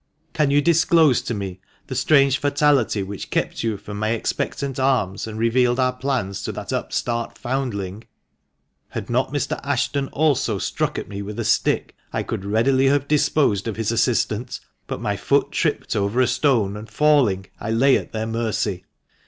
[0.33, 5.27] Can you disclose to me the strange fatality which kept you from my expectant arms,
[5.27, 8.05] and revealed our plans to that upstart foundling?
[8.89, 9.59] Had not Mr.
[9.63, 13.91] Ashton also struck at me with a stick, I could readily have disposed of his
[13.91, 18.85] assistant; but my foot tripped over a stone, and falling, I lay at their mercy.